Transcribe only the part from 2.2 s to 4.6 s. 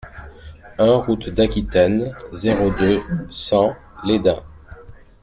zéro deux, cent Lesdins